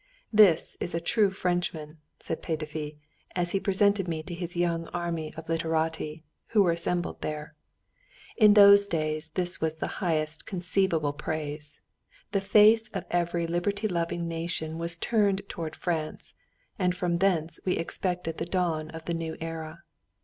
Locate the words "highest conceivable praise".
10.01-11.81